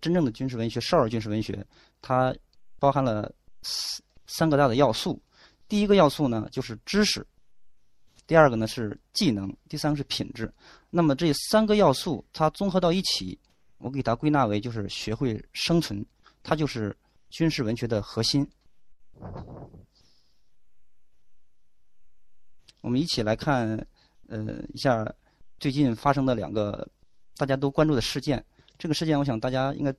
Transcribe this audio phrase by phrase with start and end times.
[0.00, 1.66] 真正的军事文学，少儿军事文学，
[2.00, 2.34] 它
[2.78, 5.20] 包含了三三个大的要素。
[5.68, 7.22] 第一个要素呢，就是知识；
[8.26, 10.52] 第二个呢是技能；第三个是品质。
[10.90, 13.38] 那么这三个要素它综合到一起，
[13.78, 16.04] 我给它归纳为就是学会生存，
[16.42, 16.96] 它就是
[17.30, 18.48] 军事文学的核心。
[22.80, 23.86] 我们一起来看，
[24.28, 25.04] 呃，一下
[25.58, 26.88] 最近发生的两个
[27.36, 28.42] 大家都关注的事件。
[28.78, 29.92] 这个事件，我想大家应该，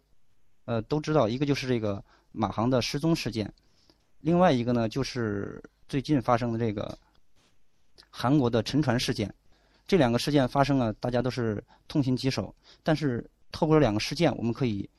[0.66, 1.28] 呃，都知道。
[1.28, 3.52] 一个就是这个马航的失踪事件，
[4.22, 6.98] 另外一个呢，就是最近发生的这个
[8.10, 9.34] 韩国的沉船事件。
[9.86, 12.56] 这两个事件发生了，大家都是痛心疾首。
[12.84, 14.90] 但是透过这两个事件，我们可以，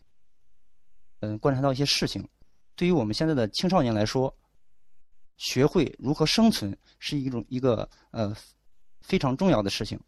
[1.21, 2.29] 嗯，观察到一些事情。
[2.75, 4.35] 对于我们现在的青少年来说，
[5.37, 8.37] 学会如何生存是一种一个呃
[9.01, 9.99] 非常重要的事情。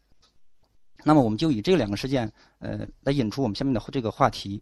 [1.03, 4.61] 那么我们就以这两个事件呃来引出我们下面的这个话题。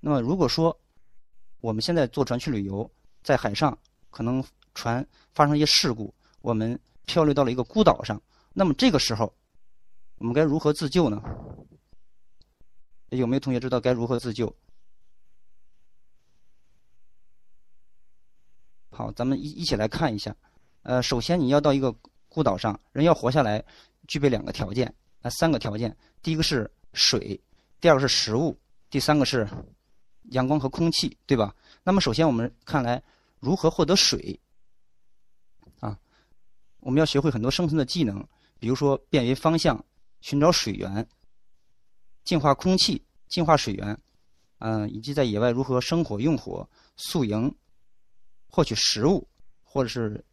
[0.00, 0.76] 那么如果说
[1.60, 2.90] 我们现在坐船去旅游，
[3.22, 3.76] 在海上
[4.10, 4.42] 可能
[4.74, 8.20] 船发生一些事故，我们漂流到了一个孤岛上，
[8.52, 9.34] 那么这个时候
[10.18, 11.22] 我们该如何自救呢？
[13.10, 14.54] 有没有同学知道该如何自救？
[18.90, 20.34] 好，咱们一一起来看一下。
[20.82, 21.94] 呃，首先你要到一个
[22.28, 23.64] 孤岛上，人要活下来，
[24.06, 25.96] 具备两个条件，啊，三个条件。
[26.22, 27.40] 第一个是水，
[27.80, 29.48] 第二个是食物，第三个是
[30.30, 31.54] 阳光和空气，对吧？
[31.82, 33.02] 那么首先我们看来
[33.38, 34.38] 如何获得水？
[35.80, 35.98] 啊，
[36.80, 38.26] 我们要学会很多生存的技能，
[38.58, 39.84] 比如说辨别方向、
[40.20, 41.06] 寻找水源、
[42.24, 43.98] 净化空气、净化水源，
[44.58, 47.54] 嗯，以及在野外如何生火、用火、宿营。
[48.52, 49.28] 获取食物，
[49.62, 50.24] 或者是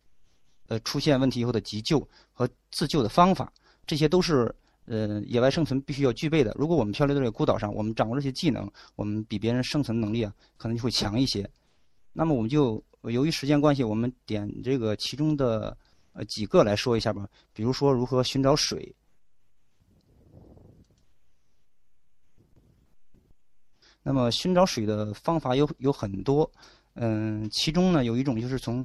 [0.70, 2.00] 呃出现问题以后的急救
[2.34, 3.54] 和自救的方法，
[3.86, 4.56] 这些都是
[4.88, 6.52] 呃野外生存必须要具备的。
[6.58, 11.48] 如果我们漂流到这个孤岛上，我们掌握这些技能，我们比别人生存能力啊可能就会强一些。
[12.14, 15.78] 那么我们就由于时间关系，我们点这个其中的
[16.14, 17.30] 呃几个来说一下吧。
[17.54, 18.96] 比如说如何寻找水。
[24.04, 26.50] 那么寻找水的方法有有很多。
[27.00, 28.84] 嗯，其中呢有一种就是从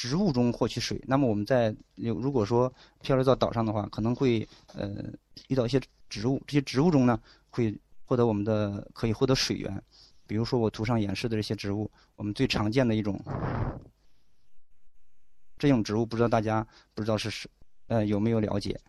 [0.00, 0.98] 植物中获取水。
[1.06, 2.72] 那么我们在有如果说
[3.02, 5.04] 漂流到岛上的话，可能会呃
[5.48, 5.78] 遇到一些
[6.08, 9.82] 植物，这些植物中呢会获得我们的可以获得水源。
[10.26, 13.22] 比如说我图上演示的这些植物，我们最常见的一种
[15.58, 17.46] 这种植物，不知道大家不知道是是
[17.88, 18.80] 呃有没有了解？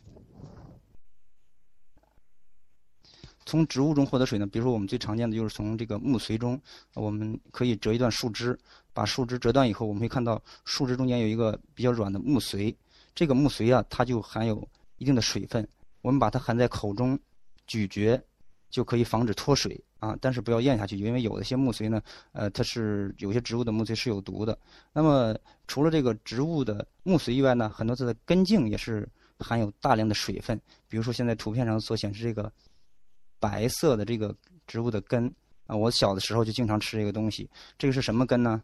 [3.43, 4.47] 从植物中获得水呢？
[4.47, 6.61] 比如说，我们最常见的就是从这个木髓中，
[6.93, 8.57] 我们可以折一段树枝，
[8.93, 12.75] 把树枝折断以后，我们会看到树枝中间有一个比较软的木髓。
[13.13, 15.67] 这个木髓啊，它就含有一定的水分，
[16.01, 17.19] 我们把它含在口中
[17.67, 18.21] 咀嚼，
[18.69, 20.17] 就可以防止脱水啊。
[20.21, 24.57] 但是不要咽下去，因为有的些木髓呢，呃，它是有些植物的木髓是有毒的。
[24.93, 25.35] 那么
[25.67, 29.07] 除了这个植物的木髓以外呢，很多它的根茎也是
[29.39, 30.59] 含有大量的水分。
[30.87, 32.51] 比如说现在图片上所显示这个。
[33.41, 34.35] 白色的这个
[34.67, 35.25] 植物的根
[35.65, 37.49] 啊，我小的时候就经常吃这个东西。
[37.75, 38.61] 这个是什么根呢？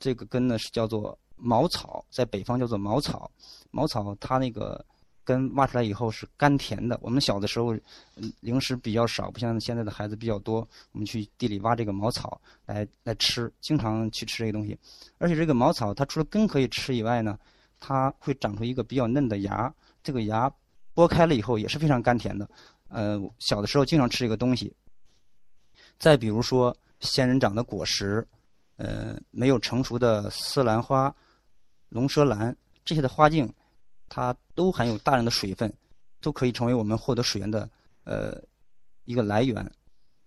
[0.00, 3.30] 这个根呢是叫做茅草，在北方叫做茅草。
[3.70, 4.84] 茅草它那个
[5.22, 6.98] 根挖出来以后是甘甜的。
[7.02, 7.76] 我们小的时候
[8.40, 10.66] 零食比较少，不像现在的孩子比较多。
[10.92, 14.76] 我们去地里挖这个茅草来来吃，经常去吃这个东西。
[15.18, 17.38] 而且这个茅草它除了根可以吃以外呢，
[17.78, 19.72] 它会长出一个比较嫩的芽。
[20.02, 20.50] 这个芽
[20.94, 22.48] 剥开了以后也是非常甘甜的。
[22.88, 24.74] 呃，小的时候经常吃这个东西。
[25.98, 28.26] 再比如说，仙人掌的果实，
[28.80, 31.14] 呃，没有成熟的丝兰花、
[31.90, 33.46] 龙舌兰这些的花茎，
[34.08, 35.70] 它都含有大量的水分，
[36.18, 37.68] 都可以成为我们获得水源的
[38.04, 38.42] 呃
[39.04, 39.70] 一个来源。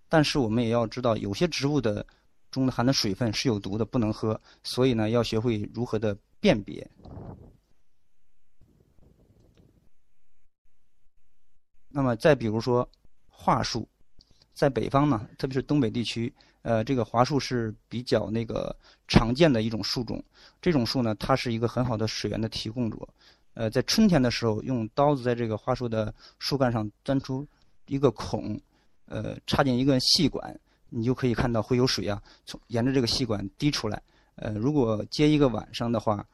[0.08, 2.06] 但是我们也要知道，有些植物的
[2.52, 4.40] 中含的水分是有毒的，不能喝。
[4.62, 6.88] 所以呢，要学会如何的辨别。
[11.88, 12.88] 那么再比如说，
[13.26, 13.88] 桦树，
[14.52, 16.32] 在北方呢，特别是东北地区，
[16.64, 18.74] 呃，这个桦树是比较那个
[19.06, 20.22] 常见的一种树种。
[20.62, 22.96] 这种树呢，它是一个很好的水源的提供者。
[23.52, 27.46] 呃，在春天的时候，用刀子在这个桦树的树干上钻出
[27.86, 28.58] 一个孔，
[29.04, 30.58] 呃，插进一个细管，
[30.88, 34.02] 你就可以看到会有水啊，从沿着这个细管滴出来。
[34.36, 36.26] 呃，如果接一个晚上的话，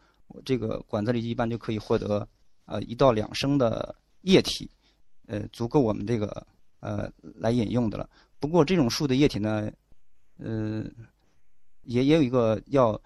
[0.45, 2.27] 这个管子里一般就可以获得
[2.67, 3.93] 呃一到两升的
[4.23, 4.71] 液体。
[5.27, 6.47] 呃，足够我们这个
[6.79, 8.09] 呃来饮用的了。
[8.39, 9.71] 不过这种树的液体呢，
[10.43, 10.85] 呃，
[11.83, 13.01] 也也有一个要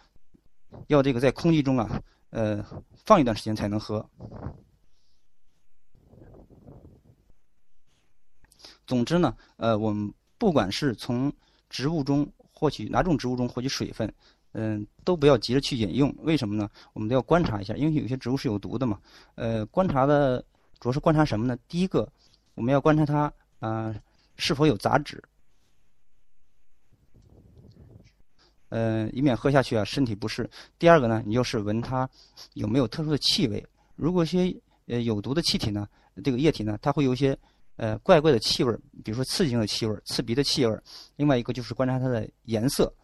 [0.86, 2.64] 要这个在空气中啊，呃，
[3.04, 4.08] 放一段时间才能喝。
[8.86, 11.32] 总之呢，呃，我们不管是从
[11.70, 14.12] 植物中获取哪种植物中获取水分，
[14.52, 16.14] 嗯，都不要急着去饮用。
[16.18, 16.68] 为什么呢？
[16.92, 19.00] 我们都要观察一下，因为有些植物是有毒的嘛。
[19.36, 20.44] 呃，观察的
[20.80, 21.56] 主要是观察什么呢？
[21.66, 22.06] 第一个，
[22.54, 23.94] 我们要观察它啊
[24.36, 25.22] 是否有杂质，
[28.74, 30.50] 呃，以免喝下去啊身体不适。
[30.78, 32.08] 第二个呢，你就是闻它
[32.54, 33.64] 有没有特殊的气味。
[33.94, 34.54] 如果一些
[34.86, 35.86] 呃有毒的气体呢，
[36.24, 37.38] 这个液体呢，它会有一些。
[37.76, 38.72] 呃，怪怪的气味
[39.02, 40.80] 比如说刺激性的气味刺鼻的气味
[41.16, 42.94] 另外一个就是观察它的颜色。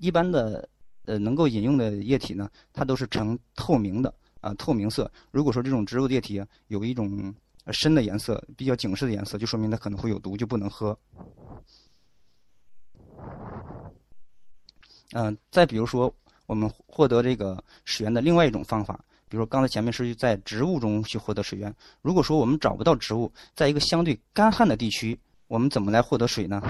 [0.00, 0.68] 一般的
[1.04, 5.08] 呃能够饮用的液体呢，它都是呈透明的啊，透明色。
[5.30, 7.32] 如果说这种植物液体有一种
[7.70, 10.98] 深的颜色，比较警示的颜色，就说明它可能会有毒，就不能喝。
[15.12, 16.12] 嗯，再比如说，
[16.46, 18.98] 我们获得这个水源的另外一种方法。
[19.28, 21.74] 比如说，刚才前面是在植物中去获得水源。
[22.02, 25.18] 如果说我们找不到植物，在一个相对干旱的地区，
[25.48, 26.60] 我们怎么来获得水呢？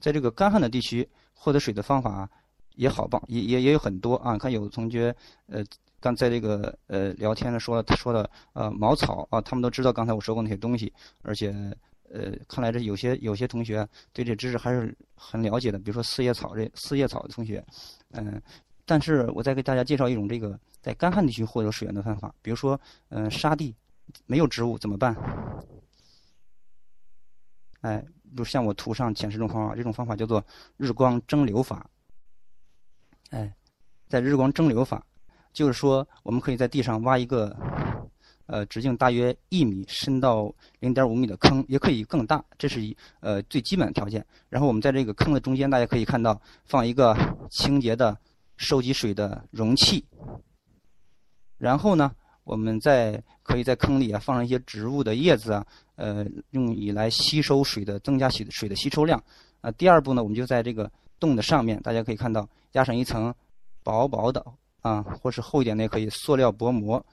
[0.00, 2.28] 在这个干旱的地区获得水的方法
[2.76, 4.36] 也好棒，也也也有很多啊。
[4.38, 5.14] 看有同学
[5.46, 5.64] 呃，
[5.98, 10.92] 刚在这个呃聊天的说了他说的呃茅草啊，他们都知道刚才我说过那些东西，
[11.22, 11.52] 而且
[12.10, 15.78] 呃，看来这有些有些同学对这知识还是很了解的。
[15.78, 17.64] 比如说四叶草这四叶草的同学。
[18.10, 18.40] 嗯，
[18.84, 22.34] 但是我再给大家介绍一种这个在干旱地区获得水源的方法。
[22.40, 23.74] 比如说，嗯，沙地
[24.26, 25.14] 没有植物怎么办？
[27.82, 28.00] 哎，
[28.30, 30.42] 比如像我图上显示这种方法，这种方法叫做
[30.78, 31.88] 日光蒸馏法。
[33.30, 33.54] 哎，
[34.08, 35.04] 在日光蒸馏法，
[35.52, 37.54] 就是说我们可以在地上挖一个，
[38.48, 40.50] 呃，直径大约一米、深到
[40.80, 44.24] 零点五米的坑，也可以更大，这是一呃最基本的条件。
[44.48, 47.14] 然后我们在这个坑的中间，大家可以看到放一个
[47.50, 48.16] 清洁的
[48.56, 50.02] 收集水的容器。
[51.58, 52.10] 然后呢，
[52.44, 55.66] 我们再可以在坑里啊放上一些植物的叶子啊，
[55.96, 59.22] 呃，用以来吸收水的，增加水水的吸收量。
[59.60, 60.90] 啊，第二步呢，我们就在这个
[61.20, 63.34] 洞的上面，大家可以看到压上一层
[63.82, 64.42] 薄薄的
[64.80, 67.04] 啊，或是厚一点的也可以塑料薄膜，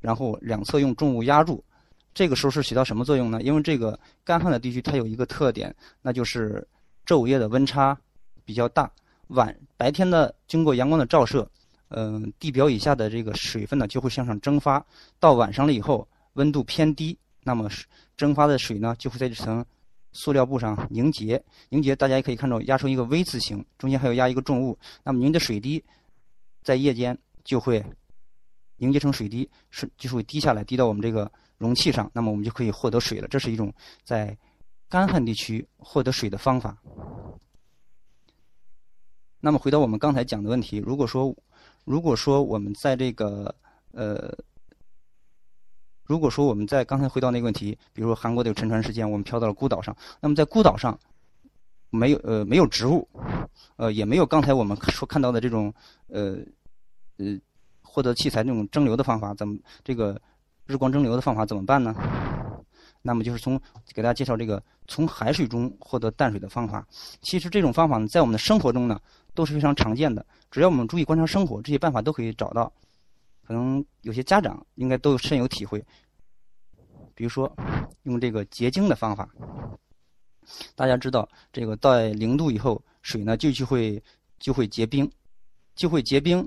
[0.00, 1.64] 然后两侧用重物压住。
[2.14, 3.40] 这个时候是起到什么作用呢？
[3.42, 6.66] 因为这个干旱的地区它有一个特点，那就是
[7.06, 7.96] 昼夜的温差
[8.44, 8.90] 比较大。
[9.28, 11.48] 晚白天的经过阳光的照射，
[11.90, 14.84] 嗯，地表以下的这个水分呢就会向上蒸发。
[15.20, 17.68] 到晚上了以后，温度偏低，那么
[18.16, 19.64] 蒸发的水呢就会在这层
[20.12, 21.40] 塑料布上凝结。
[21.68, 24.76] 凝结，大家也可以看到压出一个 V 字形，中间还有压一个重物。
[25.04, 25.84] 那么凝的水滴
[26.64, 27.84] 在夜间就会
[28.78, 31.30] 凝结成水滴，是就是会滴下来，滴到我们这个。
[31.58, 33.26] 容器上，那么我们就可以获得水了。
[33.26, 34.38] 这是一种在
[34.88, 36.78] 干旱地区获得水的方法。
[39.40, 41.34] 那么回到我们刚才讲的问题，如果说，
[41.84, 43.52] 如果说我们在这个
[43.90, 44.32] 呃，
[46.04, 50.96] 如果说我们在刚才回到那个问题，比如说韩国的沉船事件，我们漂到了孤岛上，那么在孤岛上
[51.90, 53.08] 没有呃没有植物，
[53.74, 55.74] 呃也没有刚才我们说看到的这种
[56.06, 56.36] 呃
[57.16, 57.36] 呃
[57.88, 60.20] 获得器材那种蒸馏的方法，怎么这个？
[60.68, 61.94] 日光蒸馏的方法怎么办呢？
[63.00, 63.58] 那么就是从
[63.94, 66.86] 给大家介绍这个从海水中获得淡水的方法。
[67.22, 69.00] 其实这种方法呢，在我们的生活中呢
[69.32, 70.26] 都是非常常见的。
[70.50, 72.70] 只要我们注意观察生活，这些办法都可以找到。
[73.46, 75.82] 可能有些家长应该都深有体会。
[77.14, 77.50] 比如说，
[78.02, 79.26] 用这个结晶的方法。
[80.76, 84.02] 大家知道，这个在零度以后，水呢就就会
[84.38, 85.10] 就会结冰，
[85.74, 86.46] 就会结冰。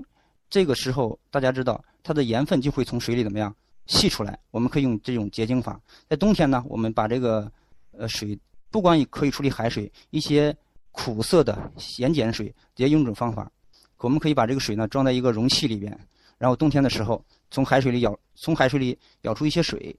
[0.52, 3.56] 这个时候，大家知道它的盐分就会从水里怎么样？
[3.86, 5.80] 析出来，我们可以用这种结晶法。
[6.10, 7.50] 在冬天呢，我们把这个
[7.92, 8.38] 呃水，
[8.70, 10.54] 不光可以处理海水，一些
[10.90, 13.50] 苦涩的盐碱水也用这种方法。
[13.96, 15.98] 我们可以把这个水呢装在一个容器里边，
[16.36, 19.96] 然后冬天的时候从海水里舀，从海水里舀出一些水，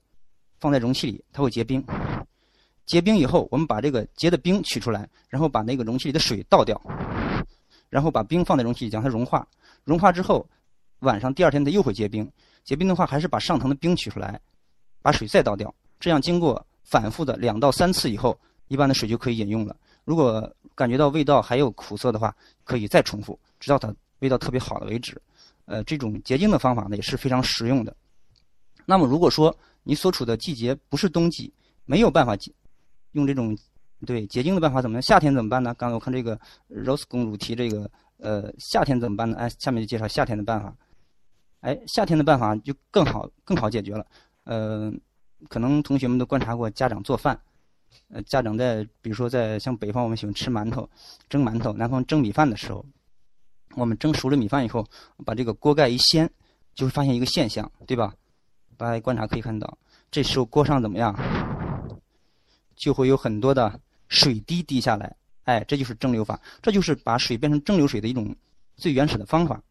[0.60, 1.84] 放在容器里，它会结冰。
[2.86, 6.80] 结冰以后，我们把这个结的冰取出来，然后把那个容器里的水倒掉，
[7.94, 9.46] 然后把冰放在容器里，将它融化。
[9.84, 10.44] 融化之后，
[10.98, 12.28] 晚上第二天它又会结冰。
[12.64, 14.40] 结冰的话，还是把上层的冰取出来，
[15.00, 15.72] 把水再倒掉。
[16.00, 18.36] 这样经过反复的两到三次以后，
[18.66, 19.76] 一般的水就可以饮用了。
[20.04, 22.34] 如果感觉到味道还有苦涩的话，
[22.64, 25.16] 可以再重复，直到它味道特别好的为止。
[25.66, 27.94] 呃，这种结晶的方法呢也是非常实用的。
[28.84, 32.36] 那么，如果说你所处的季节不是冬季，没有办法
[33.12, 33.56] 用这种
[34.04, 35.74] 对结晶的办法，怎么样夏天怎么办呢？
[35.74, 39.36] 刚才我看这个 Rose 公主提这个，呃，夏天怎么办呢？
[39.36, 40.74] 哎，下面就介绍夏天的办法。
[41.60, 44.06] 哎，夏天的办法就更好，更好解决了。
[44.44, 44.92] 呃，
[45.48, 47.40] 可能同学们都观察过家长做饭，
[48.08, 50.88] 呃，家长在比如说在像北方我们喜欢吃馒头、
[51.28, 52.84] 蒸馒头，南方蒸米饭的时候，
[53.76, 54.86] 我们蒸熟了米饭以后，
[55.24, 56.30] 把这个锅盖一掀，
[56.74, 58.14] 就会发现一个现象，对吧？
[58.76, 59.78] 大家观察可以看到，
[60.10, 61.14] 这时候锅上怎么样？
[62.76, 63.80] 就会有很多的
[64.14, 65.14] 水滴滴下来。
[65.42, 68.34] 哎，这就是蒸馏法，这就是把水变成蒸馏水的一种
[68.76, 69.62] 最原始的方法。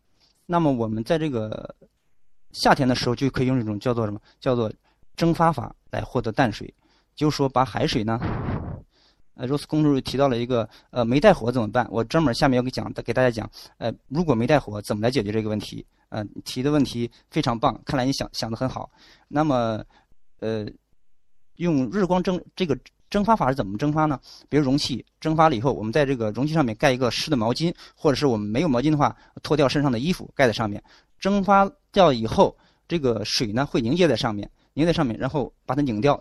[0.46, 1.74] 那么我们在这个
[2.52, 4.20] 夏天的时候就可以用这种叫做什么？
[4.40, 4.72] 叫做
[5.16, 6.72] 蒸发法来获得淡水。
[7.16, 8.20] 就是说，把海水呢，
[9.34, 11.88] 呃，，Rose 公主提到了一个呃没带火怎么办？
[11.90, 15.84] 我专门下面要给讲给大家讲，呃，如果没带火怎么来解决这个问题？
[16.10, 18.92] 呃，提的问题非常棒，看来你想想的很好。
[19.28, 19.84] 那么，
[20.40, 20.68] 呃，
[21.56, 22.78] 用日光蒸这个。
[23.14, 24.20] 蒸发法是怎么蒸发呢？
[24.50, 30.84] 比如容器蒸发了以后，我们在这个容器上面盖一个湿的毛巾，或者是我们没有毛巾的话，脱掉身上的衣服盖在上面。
[31.20, 36.20] 蒸发掉以后，这个水呢会凝结在上面，凝在上面，然后把它拧掉，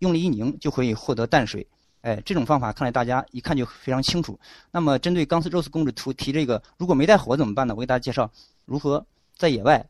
[0.00, 1.66] 用力一拧就可以获得淡水。
[2.02, 4.38] 哎，这种方法看来大家一看就非常清楚。
[4.70, 7.74] 那么针对钢丝 Rose 公主图提这个，如果没带火怎么办呢？
[7.74, 8.30] 我给大家介绍
[8.66, 9.82] 如何在野外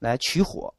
[0.00, 0.74] 来取火。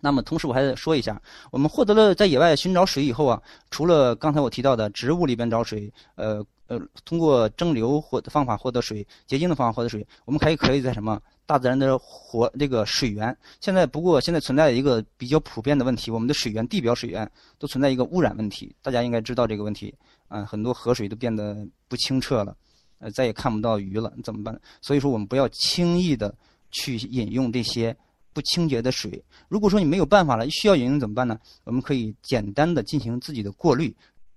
[0.00, 3.40] 那么同时我还说一下，我们获得了在野外寻找水以后啊，
[3.70, 13.36] 除了刚才我提到的植物里边找水，呃呃，通过蒸馏或方法获得水，结晶的方法获得水，我们还可以在什么大自然的活这个水源。
[13.60, 17.28] 现在不过现在存在一个比较普遍的问题，我们的水源地表水源
[17.58, 19.92] 都存在一个污染问题，大家应该知道这个问题
[20.28, 22.56] 啊，很多河水都变得不清澈了，
[23.00, 24.58] 呃，再也看不到鱼了，怎么办？
[24.80, 26.32] 所以说我们不要轻易的
[26.70, 27.94] 去饮用这些。
[28.32, 31.38] 不清洁的水，如果说你没有办法了，需要饮用怎么办呢？
[31.64, 33.94] 我们可以简单的进行自己的过滤，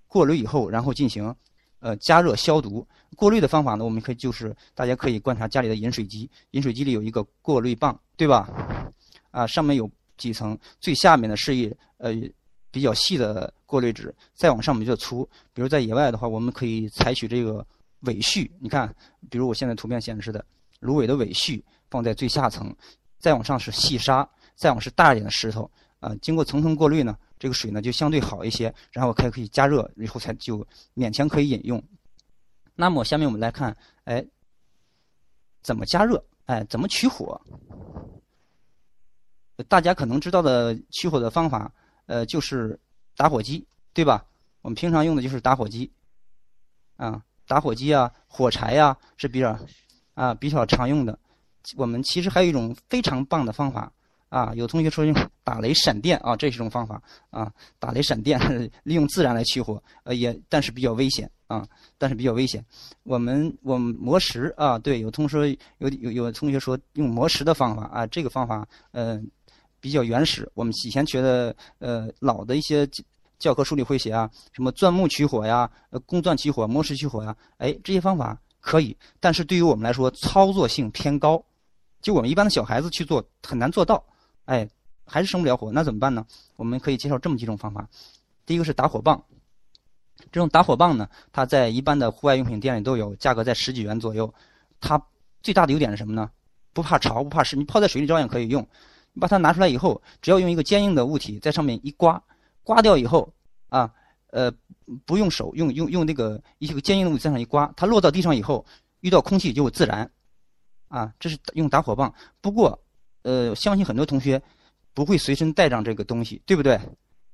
[0.07, 1.33] 过滤以后，然后进行
[1.79, 2.85] 呃加热消毒。
[3.15, 8.49] 过滤的方法呢，我们可以就是大家可以观察家里的饮水机，饮水机里有一个过滤棒，对吧？
[9.29, 12.11] 啊，上面有几层，最下面的是一呃
[12.71, 15.27] 比较细的过滤纸，再往上面就粗。
[15.53, 17.65] 比如在野外的话，我们可以采取这个
[18.01, 18.91] 尾序，你看，
[19.29, 20.43] 比如我现在图片显示的
[20.79, 22.75] 芦苇的尾序放在最下层。
[23.23, 26.13] 再往上是细沙，再往是大一点的石头啊。
[26.21, 28.65] 经过层层过滤呢，这个水呢就相对好一些。
[28.91, 31.81] 然后还可以加热，以后才就勉强可以饮用。
[32.75, 34.25] 那么下面我们来看，哎，
[35.61, 36.21] 怎么加热？
[36.47, 37.39] 哎，怎么取火？
[39.69, 41.71] 大家可能知道的取火的方法，
[42.07, 42.77] 呃，就是
[43.15, 44.25] 打火机，对吧？
[44.63, 45.89] 我们平常用的就是打火机
[46.97, 49.57] 啊，打火机啊，火柴呀是比较
[50.13, 51.17] 啊比较常用的。
[51.75, 53.91] 我们其实还有一种非常棒的方法
[54.29, 54.51] 啊！
[54.55, 58.39] 有同学说用打雷闪电啊，这是一种方法啊，打雷闪电
[58.83, 61.67] 利用自然来取火，呃，也但是比较危险啊，
[61.99, 62.65] 但是比较危险。
[63.03, 69.29] 我们我们磨石啊，对，有同学有有有同学说用磨石的方法啊，这个方法嗯
[69.79, 72.89] 比较原始，我们以前学的呃老的一些
[73.37, 81.43] 教科书里会写啊，什么钻木取火呀，呃工钻取火、磨石取火呀，哎，这些方法可以，但是对于我们来说操作性偏高。
[82.03, 84.03] 就我们一般的小孩子去做很难做到，
[84.45, 84.67] 哎，
[85.05, 86.23] 还是生不了火，那怎么办呢？
[86.57, 87.87] 我们可以介绍这么几种方法。
[88.45, 89.23] 第一个是打火棒，
[90.29, 94.31] 这种打火棒呢，它在一般的户外用品店里都有，价格在十几元左右。
[94.81, 95.01] 它
[95.41, 96.29] 最大的优点是什么呢？
[96.73, 98.61] 不怕潮，不怕湿，你泡在水里照样可以用。
[99.13, 102.21] 你把它拿出来以后，只要用一个坚硬的物体在上面一刮，
[102.63, 103.31] 刮掉以后
[103.69, 103.89] 啊，
[104.31, 104.51] 呃，
[105.05, 108.65] 不用手，用用用那个一些个坚硬的物体在上一刮，它落到地上以后，
[108.99, 110.11] 遇到空气就会自燃。
[110.93, 112.13] 啊，这是用打火棒。
[112.39, 112.79] 不过，
[113.23, 114.39] 呃，相信很多同学
[114.93, 116.79] 不会随身带上这个东西，对不对？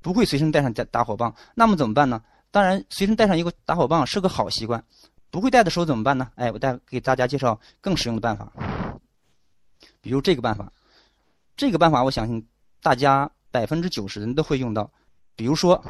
[0.01, 1.35] 不会随身带上打打火棒。
[1.55, 2.23] 那么怎么办呢？
[2.51, 4.81] 当然，随身带上一个打火棒是个好习惯。
[5.29, 6.31] 不会带的时候怎么办呢？
[6.35, 8.49] 哎，我带给大家介绍更实用的办法。
[9.99, 10.71] 比如这个办法，
[11.57, 12.47] 这个办法我相信
[12.81, 14.89] 大家百分之九十人都会用到。
[15.35, 15.83] 比如说，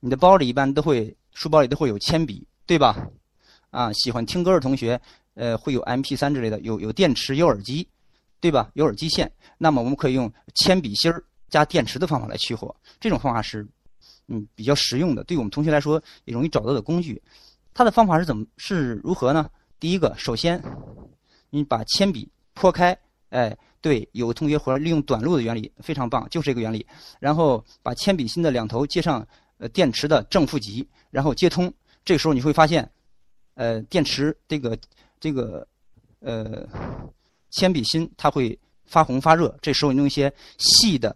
[0.00, 3.06] 你的包里一般都会，书包里都会有铅笔，对吧？
[3.70, 5.00] 啊，喜欢听歌的同学。
[5.38, 7.86] 呃，会有 M P 三之类的，有有电池，有耳机，
[8.40, 8.72] 对吧？
[8.74, 12.74] 有耳机线，那么我们可以用铅笔芯儿加电池的方法来取火。
[12.98, 13.64] 这种方法是，
[14.26, 17.22] 嗯，比较实用的，对我们同学来说也容易找到的工具。
[17.72, 19.48] 它的方法是怎么是如何呢？
[19.78, 20.60] 第一个，首先
[21.50, 26.84] 你把铅笔剖开，哎，对，有同学或者利用短路的原理非常棒，就是这个原理。
[27.20, 29.24] 然后把铅笔芯的两头接上
[29.58, 31.72] 呃电池的正负极，然后接通。
[32.04, 32.90] 这个时候你会发现，
[33.54, 34.76] 呃，电池这个。
[35.20, 35.66] 这个，
[36.20, 36.66] 呃，
[37.50, 41.14] 铅笔芯它会发红发热，这时候你用一些细的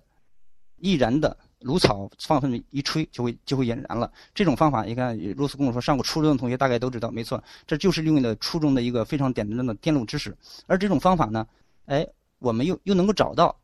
[0.79, 4.11] 易燃的芦草放上面一吹，就会就会引燃了。
[4.35, 10.37] 这种方法，你看，罗斯公主说上过初中的同学大概都知道，没错，这就是用的初中的一个非常简单的电路知识。
[10.67, 11.47] 而这种方法呢，
[11.87, 12.07] 哎，
[12.41, 13.55] 我们又又能够找到，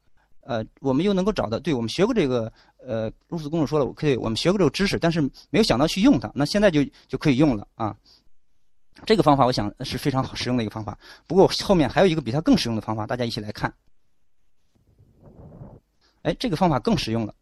[0.43, 2.53] 呃，我们又能够找到，对我们学过这个，
[2.87, 7.97] 呃，罗斯公主说了，我可以，我们学过这个知识，但是没有想到去用它，那现在就就可以用了啊。
[9.07, 10.99] 这个方法我想是非常好实用的一个方法。
[11.27, 13.73] 不过后面还有一个比它更实用的方法，大家一起来看。
[16.23, 17.35] 哎，这个方法更实用了。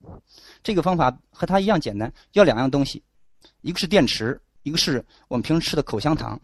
[0.62, 3.02] 这个方法和它一样简单，要两样东西，
[3.62, 6.38] 一个是电池，一个是我们平时吃的口香糖。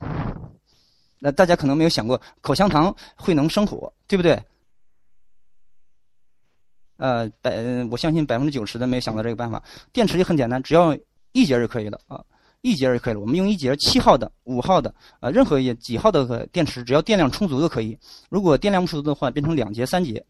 [1.19, 4.42] 那大家可能没有想过，口香糖会能生火，对不对？
[6.97, 7.52] 呃，百
[7.90, 9.62] 我相信百分之九十的没有想到这个办法。
[9.92, 10.97] 电池也很简单，只要
[11.33, 12.25] 一节就可以了啊，
[12.62, 13.21] 一节就可以了。
[13.21, 17.99] 我们用一节七号的、五号的呃，任何一几号的电池，只要电量充足都可以。
[18.31, 20.25] 如果电量不足的话，变成两节、三节，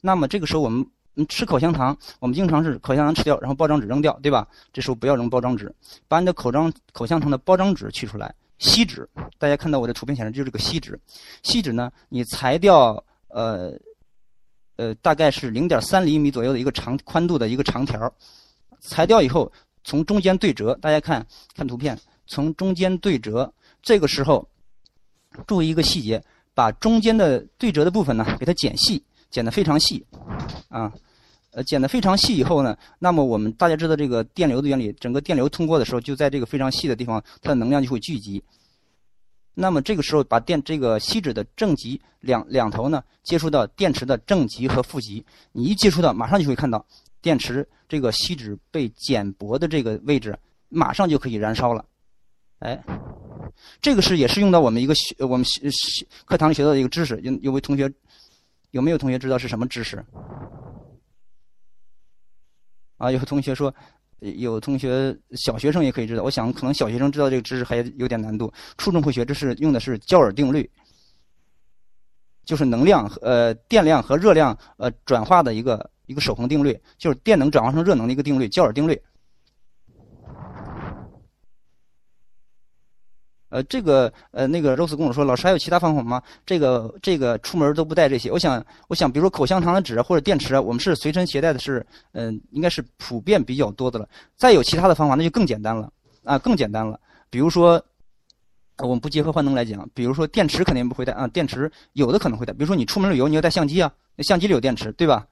[0.00, 0.84] 那么这个时候我们
[1.28, 4.46] 吃口香糖，我们经常是口香糖吃掉，然后包装纸扔掉，对吧？
[4.72, 5.74] 这时候不要扔包装纸，
[6.08, 8.34] 把你的口装口香糖的包装纸取出来。
[8.58, 10.98] 锡纸，大家看到我的图片显示就是个锡纸。
[11.42, 13.72] 锡纸呢，你裁掉呃
[14.76, 18.12] 呃大概是零点三厘米左右的一个长宽度的一个长条，
[18.80, 19.50] 裁掉以后
[19.86, 21.24] 从中间对折，大家看
[21.54, 23.50] 看图片，从中间对折。
[23.80, 24.46] 这个时候
[25.46, 26.20] 注意一个细节，
[26.54, 29.00] 把中间的对折的部分呢给它剪细，
[29.30, 30.04] 剪得非常细
[30.68, 30.92] 啊。
[31.52, 38.42] 呃，剪得非常细以后呢，那么我们大家知道这个电流的原理，整个电流通过的时候，就在这个非常细的地方，它的能量就会聚集。
[39.54, 46.84] 那么这个时候，把电这个锡纸的正极两两头呢，接触到电池的正极和负极，你一接触到，马上就会看到
[47.26, 51.84] 电池这个锡纸被剪薄的这个位置，马上就可以燃烧了。
[52.60, 52.80] 哎，
[53.82, 57.92] 这个是也是用到我们一个学我们学课堂里学到的一个知识，有有位同学
[58.70, 59.96] 有没有同学知道是什么知识？
[62.98, 63.74] 啊，有同学说，
[64.20, 66.22] 有同学小学生也可以知道。
[66.22, 69.24] 我想可能小学生知道这个知识还有点难度，初中会学。
[69.24, 70.70] 这是用的是焦耳定律，
[72.44, 79.00] 就是能量呃电量和热量呃转化的一个一个守恒定律，就是电能转化成热能的一个定律，焦耳定律。
[83.48, 86.20] 呃，这个呃，那个 Rose 跟我说，老师还有其他方法吗？
[86.44, 88.28] 这个这个出门都不带这些。
[88.30, 94.08] 我想，我想，比如说口香糖的纸或者电池啊，我们是随身携带的，是嗯，应该是普遍比较多的了。
[94.36, 95.90] 再有其他的方法，那就更简单了
[96.24, 96.98] 啊，更简单了。
[97.30, 97.82] 比如说，
[98.78, 102.52] 我们不结合幻灯来讲，比如说电池肯定不会带啊，电池有的可能会带。
[102.52, 105.24] 比如说你出门旅游，你要带相机啊，那相机里有电池，对吧？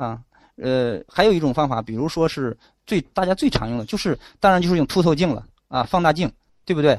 [0.00, 0.20] 啊，
[0.56, 6.30] 呃，还有一种方法，比如说是最大家最常用的，就是当然就是用凸透镜了啊，放大镜。
[6.66, 6.96] 对不对？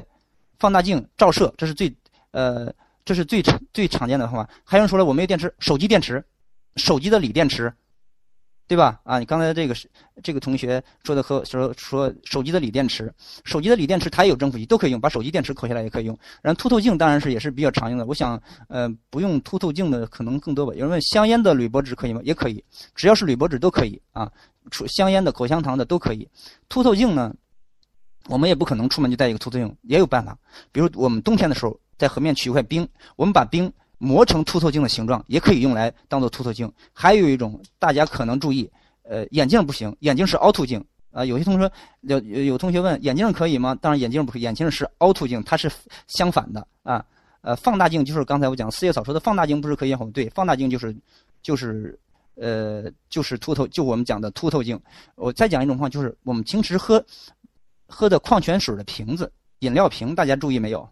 [0.60, 1.96] 放大镜照射，这是最
[2.32, 2.74] 呃，
[3.06, 4.50] 这是最最常见的方法。
[4.66, 6.22] 还有人说了，我没有电池，手机电池，
[6.76, 7.72] 手机的锂电池，
[8.72, 9.02] 对吧？
[9.04, 9.92] 啊，你刚才这个是
[10.24, 16.18] 这个同学说的和说说手机的锂电池，手机的锂电池它也有正负极，都可以用，把手机电池抠下来也可以用。
[16.42, 18.06] 然后凸透镜当然是也是比较常用的。
[18.06, 20.72] 我想，呃，不用凸透镜的可能更多吧。
[20.74, 22.22] 有人问香烟的铝箔纸可以吗？
[22.24, 22.64] 也可以，
[22.96, 24.32] 只要是铝箔纸都可以啊。
[24.70, 26.26] 出香烟的、口香糖的都可以。
[26.70, 27.36] 凸透镜呢？
[28.30, 30.38] 我们也不可能出门就带一个凸透镜，也有办法。
[30.72, 33.70] 比如我们冬天的时候，在河面取一块冰，我们把冰
[34.02, 36.72] 磨成凸透镜的形状，也可以用来当做凸透镜。
[36.92, 38.68] 还有一种，大家可能注意，
[39.04, 41.24] 呃，眼镜不行，眼镜是凹凸镜啊。
[41.24, 43.78] 有些同学有有同学问，眼镜可以吗？
[43.80, 45.72] 当然眼镜不可以，眼镜是凹凸镜，它是
[46.08, 47.06] 相反的啊。
[47.42, 50.10] 呃，放大镜就是刚才我讲四叶草说的放大镜，不是可以吗？
[50.14, 50.96] 对，放大镜就是
[51.44, 51.98] 就是
[52.36, 54.80] 呃就是凸透，就我们讲的凸透镜。
[55.16, 57.04] 我再讲一种话，就是我们平时喝。
[57.94, 60.90] 喝的矿泉水的瓶子、饮料瓶，大家注意没有？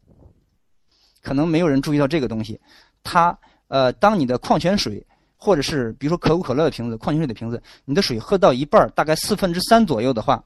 [1.21, 2.59] 可能没有人注意到这个东西。
[3.03, 5.05] 它呃，当你的矿泉水，
[5.37, 10.43] 或者是比如说可口可乐的瓶子、矿泉水的瓶子，你的水喝到一半，大概四分之三左右的话，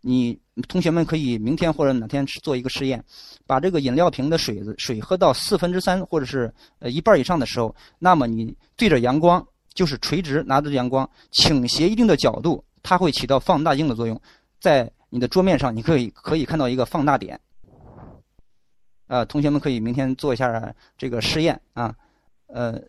[0.00, 0.38] 你
[0.68, 3.02] 同学们可以明天或者哪天做一个试验，
[3.46, 14.20] 把这个饮料瓶的水子水喝到四分之三或者是呃一半以上的时候，那么你对着阳光，就是垂直拿着阳光，倾斜一定的角度，它会起到放大镜的作用，
[14.60, 14.90] 在。
[15.08, 17.40] 你的桌面上，你可以可以看到一个放大点，
[19.06, 21.94] 呃，同学们可以明天做一下这个实验啊，
[22.46, 22.80] 呃，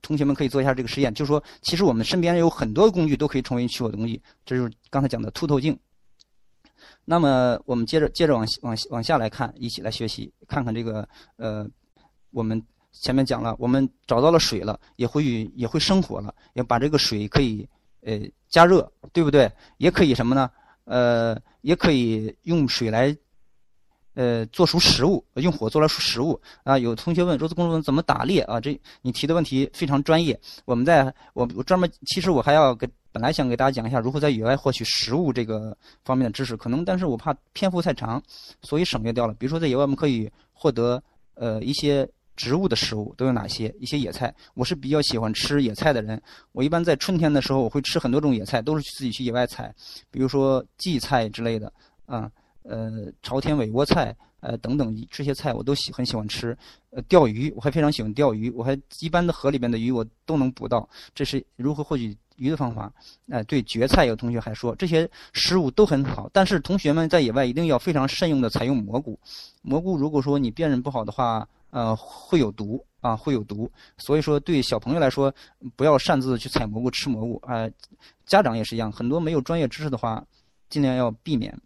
[0.00, 5.78] 同学们可以做一下这个实验，就是说，其实我们身边有很多工具都可以成为取火的工具，这就是刚才讲的凸透镜。
[7.04, 11.66] 那么我们接着接着往往往下来看，一起来学习，看看这个呃，
[12.30, 17.68] 我们前面讲了，我们找到了水了，也会也会生火了，也把这个水可以
[18.02, 19.50] 呃加热，对不对？
[19.78, 20.50] 也可以什么呢？
[20.84, 23.16] 呃，也可以用水来，
[24.18, 26.76] 呃，做熟食物，用火做来熟食物啊。
[26.76, 28.60] 有同学问，桌子公主怎么打猎啊？
[28.60, 30.36] 这你提的问题非常专业。
[30.64, 31.04] 我们在
[31.34, 38.20] 我我专门，其实我还要给本来想给大家讲一下如何在野外获取食物这个方面的知识，可能但是我怕篇幅太长，
[38.60, 39.32] 所以省略掉了。
[39.34, 41.00] 比如说在野外我们可以获得
[41.34, 42.08] 呃一些。
[42.38, 43.74] 植物的食物都有哪些？
[43.80, 46.22] 一些野菜，我是比较喜欢吃野菜的人。
[46.52, 49.74] 我一般在春天的时候，我会吃很多种野菜，都是自己去野外采，
[50.08, 51.72] 比如说荠菜之类的，
[52.06, 52.30] 啊，
[52.62, 56.56] 呃，朝天尾窝菜、呃等等这些菜我都喜很喜欢吃。
[56.90, 60.88] 呃，钓鱼我还非常喜欢钓鱼，我还一般的河里边的鱼我都能捕到。
[61.14, 62.92] 这是如何获取鱼的方法。
[63.30, 69.18] 哎，对，蕨菜有同学还说这些食物都很好，但是同学们在野外一定要非常慎用的采用蘑菇。
[69.62, 73.70] 蘑菇如果说你辨认不好的话，呃，会有毒啊，会有毒。
[73.98, 75.34] 所以说对小朋友来说，
[75.76, 77.42] 不要擅自去采蘑菇吃蘑菇。
[77.46, 77.70] 哎，
[78.24, 80.24] 家长也是一样，很多没有专业知识的话，
[80.70, 81.58] 尽量要避免。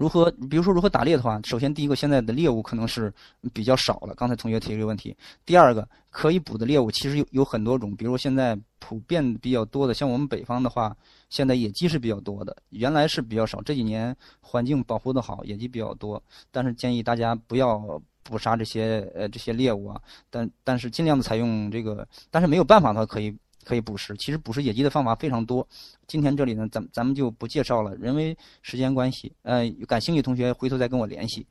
[0.00, 3.12] 如何，比如说如何打猎的话，首先第一个，现在的猎物可能是
[3.52, 4.14] 比较少了。
[4.14, 5.14] 刚才同学提这个问题。
[5.44, 10.96] 第二个，可以捕的猎物其实有有很多种，比如现在普遍比较多的，像我们北方的话，
[11.28, 13.60] 现在野鸡是比较多的，原来是比较少。
[13.60, 23.36] 这几年环境保护的好，野鸡比较多，但是建议大家不要捕杀这些呃这些猎物啊，但但是尽量的采用这个，但是没有办法的话可以。
[23.64, 25.66] 可以捕食，其实捕食野鸡的方法非常多。
[26.06, 29.32] 今天这里呢，咱咱们就不介绍了，因为时间关系。
[29.42, 31.46] 呃，感兴趣同学回头再跟我联系。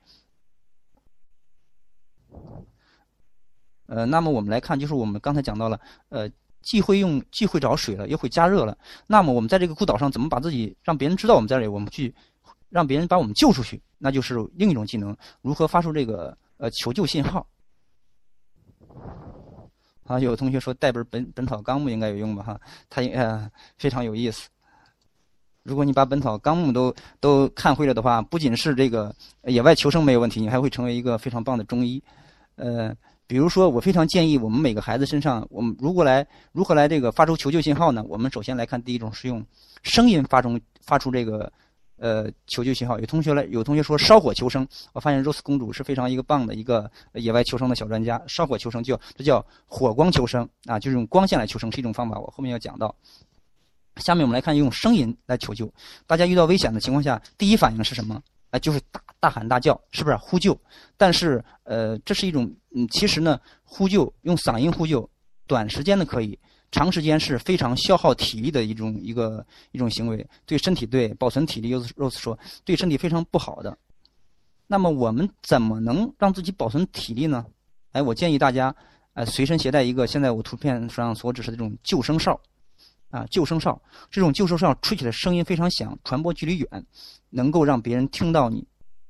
[3.86, 6.30] 呃，那么我们来看，就是我们刚才讲到了，呃，
[6.62, 8.76] 既会用，既会找水了，又会加热了。
[9.06, 11.66] 那么我们在这个孤岛上，怎么把自己让别人知道我们在这里？
[11.66, 12.14] 我们去
[12.68, 17.46] 让别人把我们救出去，那就是另一种技能，如何发出这个呃求救信号。
[20.10, 22.42] 啊，有同学说带本《本本草纲目》应该有用吧？
[22.42, 24.48] 哈，它呃非常有意思。
[25.62, 32.02] 如果你把《本草纲目》都都看会了的话，不仅是这个野外求生没有问题，你还会成为一个非常棒的中医。
[32.56, 32.92] 呃，
[33.28, 38.02] 比如说，我非常建议我们每个孩子身上，我们如果来如何来这个发出求救信号呢？
[38.08, 39.46] 我们首先来看第一种是用
[39.84, 41.52] 声音发出发出这个。
[42.00, 42.98] 呃，求救信号。
[42.98, 44.66] 有同学来，有同学说烧火求生。
[44.94, 48.20] 我发现 Rose 公主是非常一个棒的一个野外求生的小专家。
[48.26, 52.18] 烧火求生，叫这叫火光求生啊，就是用光线来求生是一种方法。
[52.18, 52.94] 我后面要讲到。
[53.96, 55.70] 下面我们来看用声音来求救。
[56.06, 58.22] 大家遇到危险的情况下，第一反应是什么？
[58.50, 60.58] 啊，就是大大喊大叫，是不是呼救？
[60.96, 65.06] 但是呃，这是一种嗯，其实呢，呼救用嗓音呼救，
[65.46, 66.38] 短时间的可以。
[66.70, 73.76] 长时间是非常消耗体力的一种一个一种行为，对身体对保存体力，Rose 说对身体非常不好的。
[74.68, 77.44] 那么我们怎么能让自己保存体力呢？
[77.90, 78.72] 哎，我建议大家，
[79.14, 82.40] 呃，随身携带一个现在我图片上所指示的这种救生哨，
[83.10, 86.86] 啊，救生哨这种救生哨吹起来声音非常响，传播距离远，
[87.30, 88.64] 能够让别人听到你，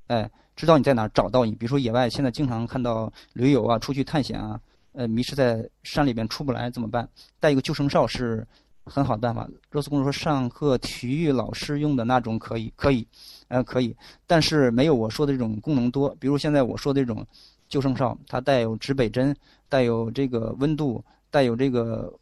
[0.06, 1.52] 哎，知道你在哪找到你。
[1.52, 4.58] 比如说野外现在经常看到驴友啊出去探险啊。
[4.92, 7.08] 呃，迷失在山里边出不来怎么办？
[7.38, 8.46] 带一个救生哨是
[8.84, 9.48] 很好的办法。
[9.70, 13.06] 热斯公主说，上课体育老师用的那种可以，可以，
[13.48, 13.94] 呃，可以，
[14.26, 16.14] 但是没有我说的这种功能多。
[16.18, 17.24] 比如现在我说的这种
[17.68, 19.34] 救生哨，它带有指北针，
[19.68, 22.12] 带有这个温度，带有这个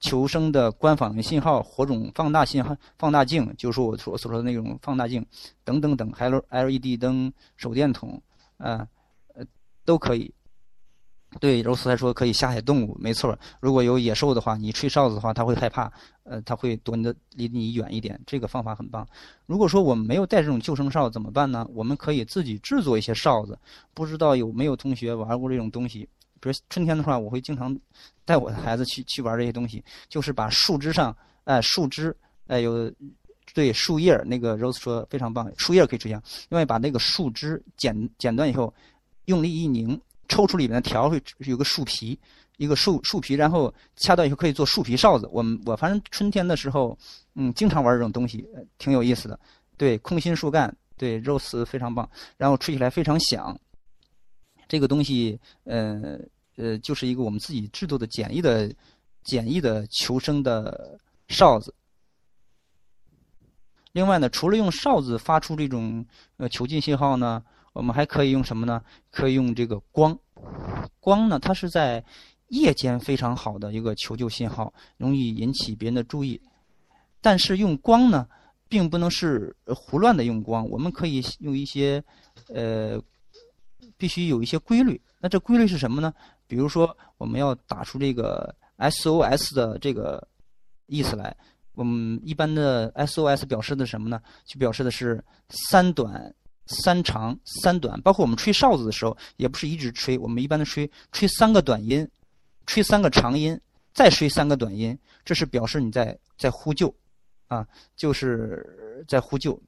[0.00, 5.24] 求生的官方信号、火种放大信号、放大镜，就是我所所说的那种放大镜，
[5.62, 8.20] 等等等，还有 LED 灯、手电筒，
[8.58, 8.86] 啊，
[9.34, 9.44] 呃，
[9.84, 10.32] 都可以。
[11.38, 13.38] 对，柔斯来说可以吓吓动物，没错。
[13.60, 18.18] 如果有野兽的话，你吹哨子的话，它会害怕，呃，它会躲你的离你远一点。
[18.26, 19.06] 这个方法很棒。
[19.44, 21.66] 如果说我们没有带这种救生哨怎么办呢？
[21.74, 23.58] 我们可以自己制作一些哨子。
[23.92, 26.08] 不知道有没有同学玩过这种东西？
[26.40, 27.76] 比如春天的话，我会经常
[28.24, 32.90] 带我的孩子去去玩这些东西，就是把树枝上，哎，树枝，哎，有
[33.52, 38.72] 对树叶那个 Rose 说非常棒，树叶可以吹响，另外把那个树枝剪剪断以后，
[39.26, 40.00] 用力一拧。
[40.28, 42.18] 抽出里面的条会有个树皮，
[42.56, 45.28] 一个树树皮，然后掐断以后可以做树皮哨子。
[45.32, 46.96] 我们我反正春天的时候，
[47.34, 48.46] 嗯，经常玩这种东西，
[48.78, 49.38] 挺有意思的。
[49.76, 53.58] 对，空心树干，对，肉丝非常棒，然后吹起来非常响。
[54.68, 56.18] 这个东西，呃
[56.56, 58.72] 呃，就是一个我们自己制作的简易的、
[59.24, 61.74] 简易的求生的哨子。
[63.92, 66.04] 另外呢，除了用哨子发出这种
[66.36, 67.42] 呃求救信号呢。
[67.76, 68.82] 我们还可以用什么呢？
[69.10, 70.18] 可以用这个光，
[70.98, 72.02] 光呢，它是在
[72.48, 76.40] 夜间非常好的一个求救信号，容易引起别人的注意。
[77.20, 78.26] 但是用光呢，
[78.66, 82.02] 并不能是胡乱的用光，我们可以用一些，
[82.48, 82.98] 呃，
[83.98, 84.98] 必须有一些规律。
[85.20, 86.14] 那这规律是什么呢？
[86.46, 90.26] 比如说，我们要打出这个 SOS 的这个
[90.86, 91.36] 意思来。
[91.74, 94.18] 我们一般的 SOS 表示的什么呢？
[94.46, 96.34] 就表示的是三短。
[96.66, 100.18] 三长三短，包括我们吹哨子的时候，也不是一直吹。
[100.18, 102.08] 我们一般的吹吹三个短音，
[102.66, 103.58] 吹三个长音，
[103.94, 106.94] 再吹三个短音，这是表示你在在呼救，
[107.48, 109.60] 啊，就是在呼救。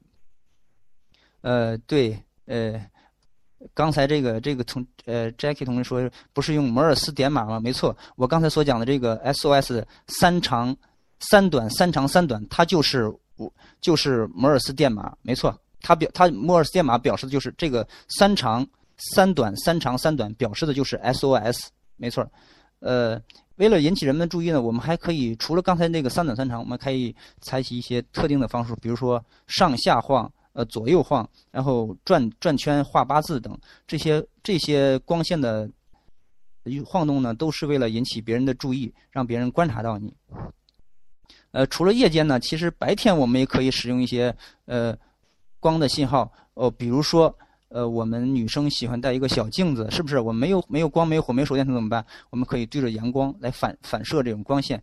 [1.41, 2.85] 呃，对，呃，
[3.73, 7.59] 刚才这个这个同呃 Jackie 同学说不是用摩尔斯点码吗？
[7.59, 10.75] 没错，我刚才所讲的这个 SOS 三长
[11.21, 13.05] 三短三长三短，它就是
[13.37, 15.57] 我就是摩尔斯电码，没错。
[15.81, 18.65] 它表它摩尔斯电码表示的就是这个三长
[18.97, 22.29] 三短三长三短，表示的就是 SOS，没错。
[22.79, 23.21] 呃，
[23.55, 30.31] 为了引起人们的注意呢，我们还可以除了刚才那个三短三长，我们可以采取一些特定的方式，比如说上下晃。
[30.53, 35.69] 呃，左右晃，然后转转圈、画八字等这些这些光线的
[36.83, 40.11] 晃动呢，都是为了引起别人的注意，让别人观察到你。
[41.51, 44.97] 呃，除了夜间呢，其实白天我们也可以使用一些呃
[45.59, 47.33] 光的信号哦，比如说
[47.69, 50.19] 呃，我们女生喜欢带一个小镜子，是不是？
[50.19, 52.03] 我没有没有光、没有火、没有手电筒怎么办？
[52.31, 54.81] 我们可以对着阳光来反反射这种光线。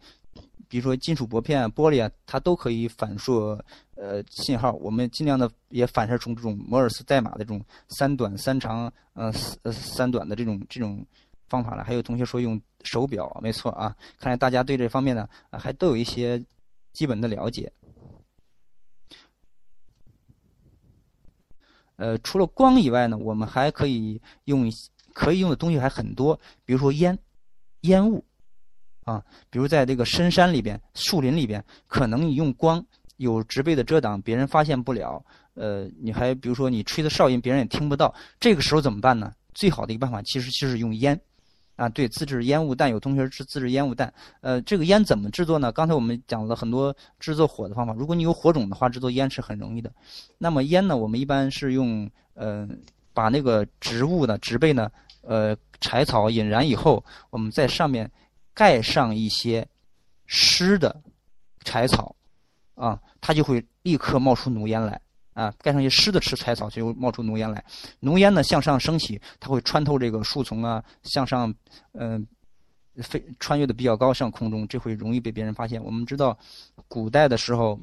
[0.69, 4.73] 比如说金属薄片啊、玻璃啊，它都可以反射呃信号。
[4.73, 11.05] 我们尽量的也反射出这种摩尔斯代码的这种三短三长呃三三短的这种这种
[11.49, 11.85] 方法了。
[11.85, 13.95] 还有同学说用手表，没错啊。
[14.19, 16.41] 看来大家对这方面呢还都有一些
[16.93, 17.73] 基本的了解。
[21.97, 24.71] 呃，除了光以外呢，我们还可以用
[25.13, 27.19] 可以用的东西还很多，比如说烟
[27.83, 28.25] 烟雾。
[29.05, 32.85] 啊，比如在这个深山里边、树林里边，可能你用光
[33.19, 35.25] 有植被的遮挡，别人发现不了。
[35.55, 38.13] 呃，你还比如说你吹的哨音，别人也听不到。
[38.41, 39.33] 这个时候怎么办呢？
[39.55, 41.19] 最好的一个办法其实就是用烟。
[41.77, 44.13] 啊，对，自制烟雾弹，有同学是自制烟雾弹。
[44.41, 45.71] 呃，这个烟怎么制作呢？
[45.71, 47.93] 刚才我们讲了很多制作火的方法。
[47.93, 49.93] 如果你有火种的话，制作烟是很容易的。
[50.39, 52.69] 那么烟呢，我们一般是用呃，
[53.15, 54.91] 把那个植物的植被呢，
[55.23, 58.11] 呃，柴草引燃以后，我们在上面。
[58.59, 59.69] 盖上一些
[60.25, 60.99] 湿的
[61.63, 62.17] 柴草，
[62.75, 64.99] 啊，它就会立刻冒出浓烟来
[65.37, 65.53] 啊！
[65.59, 67.63] 盖上一些湿的吃柴草，就冒出浓烟来。
[68.01, 71.55] 浓烟呢向上升起，它会穿透这个树丛啊，向上，
[71.93, 72.27] 嗯，
[73.03, 75.83] 飞穿越的比较高，上空中，这会容易被别人发现。
[75.85, 76.37] 我们知道，
[76.89, 77.79] 古代的时候，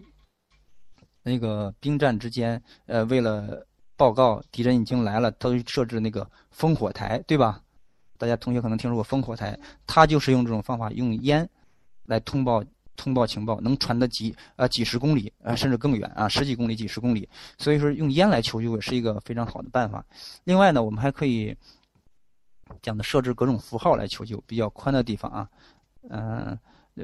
[1.22, 3.64] 那个兵战之间，呃，为了
[3.96, 7.62] 报告敌人已经来了，都设置那个烽火台，对吧？
[8.18, 11.48] 大家同学可能听说过烽火台，它就是用这种方法，用烟
[12.06, 12.64] 来通报
[12.96, 17.28] 通报情报，能传得几呃几十公里啊，甚至更远啊，十几公里、几十公里。
[17.58, 20.06] 所以说，用烟来求救也是一个非常好的办法。
[20.44, 21.56] 另外呢，我们还可以
[22.82, 25.50] 讲的设置各种符号来求救，比较宽的地方啊。
[26.10, 26.58] 嗯，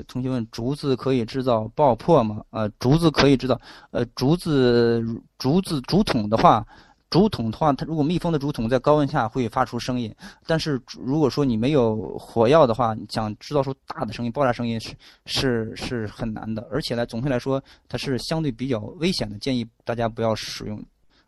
[0.08, 2.44] 同学问：竹子可以制造爆破吗？
[2.50, 3.60] 呃，竹子可以制造，
[3.92, 5.04] 呃，竹子
[5.38, 6.66] 竹子竹筒的话。
[7.10, 10.14] 竹筒的话，它如果密封的竹筒在高温下会发出声音，
[10.46, 14.96] 但是如果说你没有火药的话，想制造出大的声音、爆炸声音是
[15.26, 16.68] 是是很难的。
[16.72, 20.80] 而且呢，总体来说它是相对比较危险的，建议大家不要使用，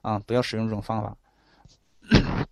[0.02, 1.18] 啊，不要使用这种方法。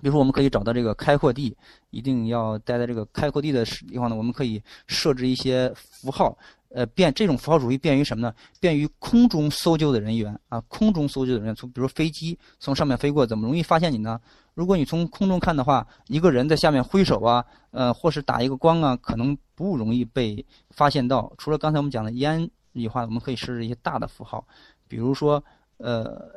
[0.00, 1.56] 比如说，我们可以找到这个开阔地，
[1.90, 6.38] 一定要待在这个开阔地的地方呢，我们可以设置一些符号。
[6.70, 8.34] 呃，便这种符号主义便于什么呢？
[8.60, 14.20] 便于空中搜救的人员啊，空中搜救的人员，从比如飞机从上面飞过，怎么容易发现你呢？
[14.54, 21.32] 如果你从空中看的话，一个人在下面挥手啊，呃，或是打一个光啊，可能不容易被发现到。
[21.38, 24.46] 除了刚才我们讲的烟以外，我们可以设置一些大的符号，
[24.86, 25.42] 比如说，
[25.78, 26.30] 呃，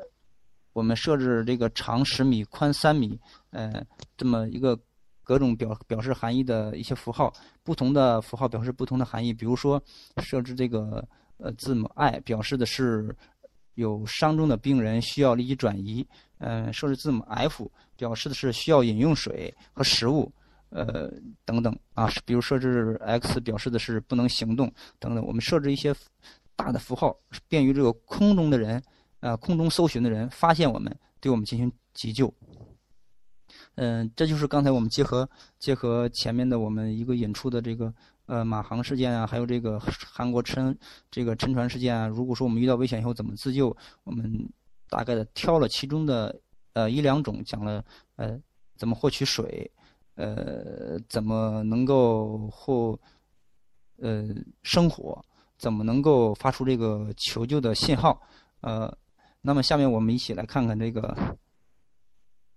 [0.72, 3.84] 我们设置这个长十米、宽三米，呃，
[4.16, 4.80] 这么一个。
[5.32, 7.32] 各种表表示含义的一些符号，
[7.64, 9.32] 不同的符号表示不同的含义。
[9.34, 9.82] 比如说，
[10.22, 13.16] 设置这个呃字母 I，表示的是
[13.76, 16.06] 有伤中的病人需要立即转移。
[16.40, 20.30] 嗯，设置字母 F，表示的是需要饮用水和食物。
[20.68, 21.10] 呃，
[21.46, 25.26] 等等啊，比如设置 X，表示的是不能行动等等。
[25.26, 25.96] 我们设置一些
[26.58, 27.16] 大的符号，
[27.48, 28.84] 便于这个空中的人
[29.22, 32.28] 啊，空中搜寻的人发现我们，对我们进行急救。
[33.76, 37.92] 嗯，这就是刚才我们结合结合前面的我们一个引出的这个
[38.26, 40.78] 呃马航事件啊，还有这个韩国沉
[41.10, 42.06] 这个沉船事件啊。
[42.06, 44.30] 如果说我们遇到危险以后怎么自救，我们
[44.90, 46.38] 大概的挑了其中的
[46.74, 47.84] 呃一两种，讲了
[48.18, 48.38] 呃
[48.78, 49.72] 怎么获取水，
[50.16, 53.00] 呃怎么能够获
[54.00, 54.28] 呃
[54.64, 55.24] 生火，
[55.58, 58.22] 怎么能够发出这个求救的信号，
[58.60, 58.94] 呃，
[59.42, 61.16] 那么下面我们一起来看看这个。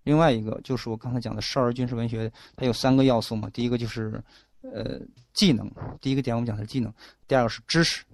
[0.04, 3.48] 另外一个就是我刚才讲的少儿军事文学，它有三个要素嘛。
[3.50, 4.22] 第一个就是，
[4.60, 5.00] 呃，
[5.32, 5.70] 技能。
[6.00, 6.92] 第一个点我们讲的是技能，
[7.26, 8.04] 第二个是知识。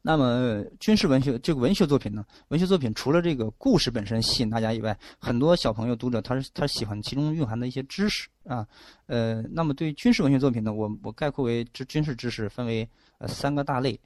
[0.00, 8.66] 那么军事文学这个文学作品呢，文学作品除了这个故事本身吸引大家以外，很多小朋友读者他是他喜欢其中蕴含的一些知识啊。
[9.06, 12.88] 呃，那么对于军事文学作品呢，我我概括为这军事知识分为
[13.18, 14.00] 呃三个大类。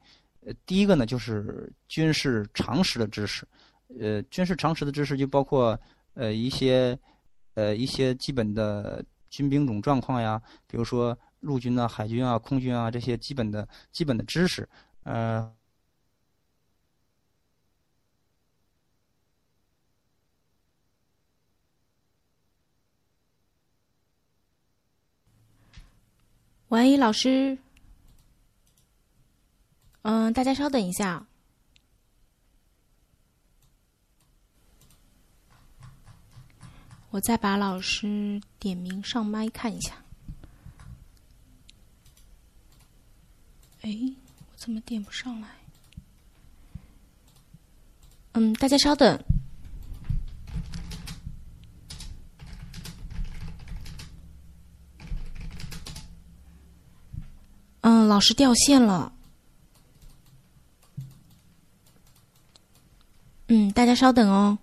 [0.45, 3.47] 呃，第一个呢就是军事常识的知识。
[4.01, 5.79] 呃，军事常识的知识就包括。
[6.15, 6.99] 呃，一些
[7.55, 14.69] 呃，一些基本的军兵种状况呀，比如说陆军啊、海军啊、空军啊这些基本的基本的知识，
[15.05, 15.53] 呃，
[26.69, 27.59] 王一老师，
[30.03, 31.30] 嗯，大家稍等一下。
[37.11, 39.95] 我再把老师点名上麦看一下。
[43.83, 43.91] 哎，
[44.51, 45.49] 我怎么点不上来？
[48.33, 49.21] 嗯，大家稍等。
[57.81, 59.13] 嗯，老师掉线了。
[63.49, 64.57] 嗯，大家稍等哦。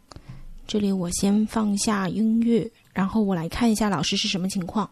[0.68, 4.92] 这里我先放下音乐，然后我来看一下老师是什么情况。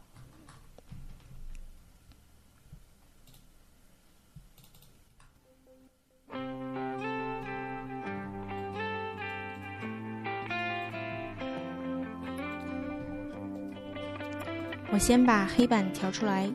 [14.92, 16.50] 我先把黑板调出来。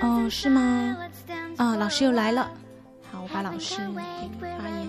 [0.00, 0.96] 哦，是吗？
[1.56, 2.48] 啊，老师又来了。
[3.10, 4.88] 好，我把老师给发言。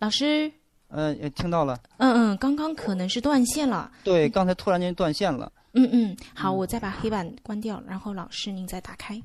[0.00, 0.52] 老师，
[0.88, 1.80] 嗯，听到了。
[1.98, 3.90] 嗯嗯，刚刚可能是断线了。
[4.02, 5.50] 对，刚才突然间断线了。
[5.72, 9.20] 嗯嗯，好，我再把黑板关掉，然后老师您再打开。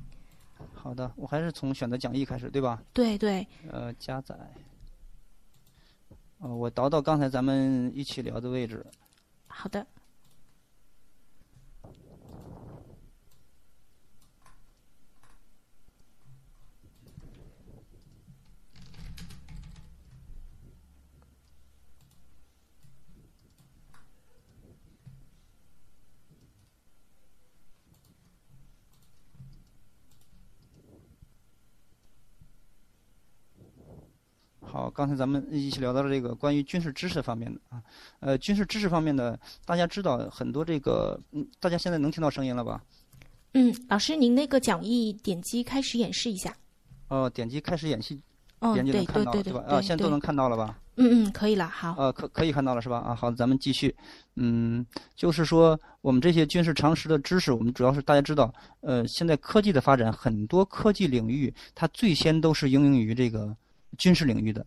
[0.74, 2.82] 好的，我还是从选择讲义开始，对吧？
[2.92, 3.46] 对对。
[3.70, 4.36] 呃，加载。
[6.38, 8.84] 呃，我倒到刚才咱们一起聊的位置。
[9.46, 9.84] 好的。
[34.74, 37.80] 好，刚才咱们一起聊到了这个关于军事知识方面的啊，
[38.18, 42.82] 呃，军事知识方面的，大家知道很多这个，嗯，大家现在能听到声音了吧？
[43.52, 46.52] 嗯，老师，您那个讲义点击开始演示一下。
[47.06, 48.18] 哦，点击开始演示，
[48.58, 49.62] 哦，点击能看到对吧？
[49.68, 50.76] 啊，现在都能看到了吧？
[50.96, 51.94] 嗯嗯，可以了，好。
[51.96, 52.98] 呃，可可以看到了是吧？
[52.98, 53.94] 啊，好，咱们继续。
[54.34, 54.84] 嗯，
[55.14, 63.56] 就是说我们这些军事常识的知识，我们主要是大家知道，呃，现在科技的发展，很多科技领域它最先都是应用于这个。
[63.98, 64.66] 军事领域的，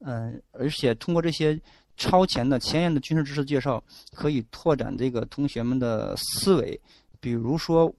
[0.00, 1.60] 嗯，而且通过这些
[1.96, 3.82] 超前的前沿的军事知识介绍，
[4.12, 6.80] 可以拓展这个同学们的思维。
[7.20, 7.94] 比如说，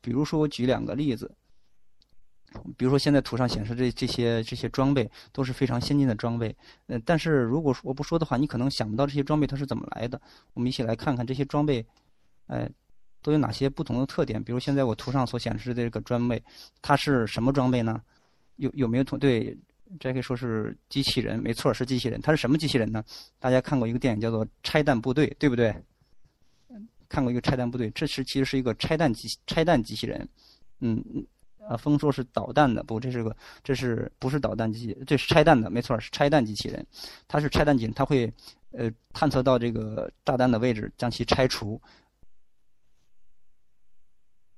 [0.00, 1.30] 比如说我举两个例子，
[2.76, 6.54] 比如说现在图上显示这这些这些装备都是非常先进的装备，
[6.86, 10.20] 嗯，但是如果说我不说的话，你可能想不到这些装备它是怎么来的。
[10.54, 11.84] 我们一起来看看这些装备，
[12.46, 12.70] 哎，
[13.20, 14.42] 都有哪些不同的特点。
[14.42, 16.42] 比如现在我图上所显示的这个装备，
[16.80, 18.00] 它是什么装备呢？
[18.56, 19.58] 有有没有同对？
[20.00, 22.20] 这可以说是机器人，没错，是机器人。
[22.22, 23.04] 它是什么机器人呢？
[23.38, 25.74] 大家看过一个电影叫做《拆弹部队》，对不对？
[27.08, 30.26] 看过一个拆弹部队，这是其实是一个拆弹机拆弹机器人。
[30.80, 31.04] 嗯，
[31.68, 34.96] 啊，风说是导弹的，不，这是个，这是不是导弹机器？
[35.06, 36.86] 这是拆弹的，没错，是拆弹机器人。
[37.28, 38.32] 它是拆弹机，它会
[38.70, 41.80] 呃探测到这个炸弹的位置，将其拆除。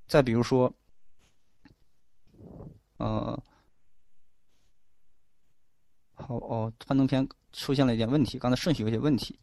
[0.06, 0.72] 再比如说，
[2.98, 3.42] 呃。
[6.26, 9.38] 好哦，幻灯片出现了一点问题，刚才顺序有些问题。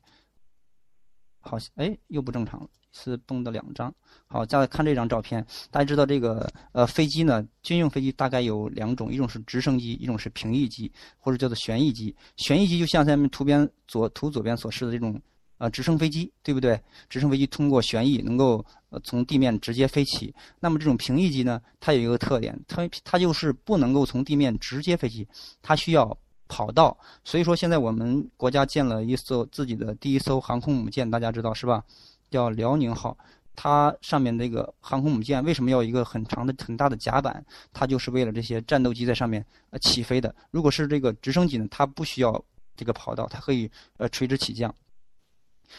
[1.40, 3.94] 好，哎，又不正常了，是蹦的两张。
[4.26, 12.16] 好，再来看这张照片，大家知道这个呃飞机呢，军用飞机大概有两种，一种是直升机，一种是平翼机，或者叫做旋翼机。
[12.38, 15.22] 旋翼机就像咱们图边左图左边所示的这种
[15.60, 16.82] 呃直升飞机，对不对？
[17.10, 20.34] 直升飞机通过旋翼能够呃从地面直接飞起。
[20.60, 25.28] 那么这种平翼机呢，它有一个特点，它它就是不能够从地面直接飞起，
[25.62, 26.18] 它需要。
[26.52, 31.82] 跑道，所以说现在我们国家建了一艘自己的第一艘航空母舰，大家知道是吧？
[32.30, 33.18] 叫辽宁号。
[33.54, 37.46] 它上面那个航空母舰为什么要一个很长的、很大的甲板？
[37.72, 40.34] 它就是为了这些战斗机在上面呃起飞的。
[40.52, 42.44] 如果是这个直升机呢，它不需要
[42.76, 44.74] 这个跑道，它可以呃垂直起降。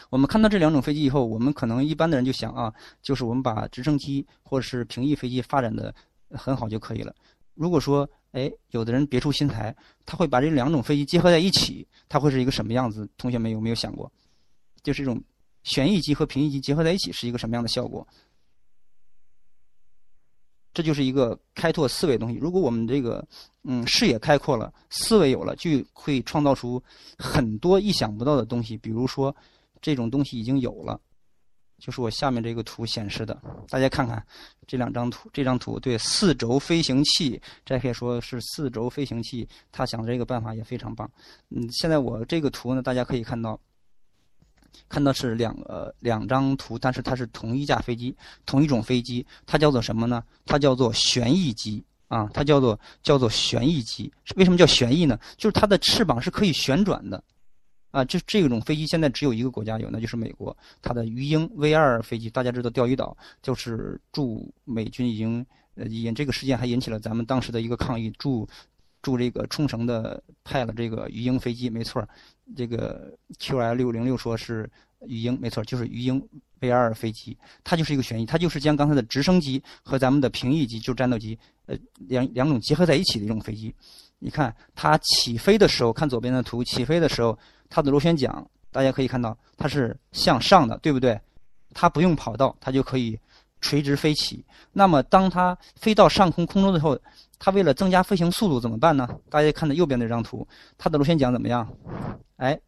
[0.09, 5.93] 我们看到这两种飞机以后，我们可能一般的人就想啊，就是我们把直升机或者是平翼飞机发展的
[6.31, 7.13] 很好就可以了。
[7.55, 9.75] 如果说哎，有的人别出心裁，
[10.05, 13.09] 他会把这两种飞机结合在一起，它会是一个什么样子？
[13.17, 14.11] 同学们有没有想过？
[14.83, 15.23] 就是这种
[15.63, 18.05] 旋翼机和平翼机结合在一起是一个什么样的效果？
[20.73, 22.39] 这就是一个开拓思维东西。
[22.39, 23.23] 如果我们这个
[23.61, 26.83] 嗯视野开阔了，思维有了，就会创造出
[27.19, 28.75] 很多意想不到的东西。
[28.77, 29.35] 比如说，
[29.79, 30.99] 这种东西已经有了。
[31.83, 34.25] 就是我下面这个图显示的，大家看看
[34.65, 35.29] 这两张图。
[35.33, 41.11] 这张图对四轴飞行器，这可以说是四轴飞行器，他想的这个办法也非常棒。
[41.49, 43.59] 嗯，现在我这个图呢，大家可以看到，
[44.87, 48.15] 看到是两呃两张图，但是它是同一架飞机，
[48.45, 50.23] 同一种飞机，它叫做什么呢？
[50.45, 54.09] 它叫做旋翼机啊，它叫做叫做旋翼机。
[54.37, 55.19] 为什么叫旋翼呢？
[55.35, 57.21] 就是它的翅膀是可以旋转的。
[57.93, 60.57] 啊，这这种飞机现在只有一个国家有，那就是美国。
[60.81, 68.49] 它的鱼鹰 V 二飞机，大家知道钓鱼岛就是驻美军已经呃引这个事件还引起了咱们当时的一个抗议，驻
[69.03, 72.03] 驻这个冲绳的派了这个鱼鹰飞机，没错，
[72.55, 74.67] 这个 QL 六零六说是
[75.05, 76.19] 鱼鹰，没错，就是鱼鹰
[76.61, 81.37] V 二飞机，它就是一个旋翼，它就是将刚才的直升机和咱们的平翼机，就战斗机，
[81.67, 81.77] 呃
[82.07, 83.71] 两两种结合在一起的一种飞机。
[84.17, 87.37] 你看它起飞的时候，看左边的图，起飞的时候。
[87.75, 88.31] 它的螺旋桨，
[88.71, 91.19] 大家可以看到，它是向上的，对不对？
[91.73, 93.19] 它不用跑道，它就可以
[93.61, 94.45] 垂直飞起。
[94.73, 96.95] 那么，当它飞到上空空中之后，
[97.39, 99.09] 它为了增加飞行速度怎么办呢？
[99.27, 100.47] 大家看到右边那张图，
[100.77, 101.67] 它的螺旋桨怎么样？
[102.37, 102.59] 哎，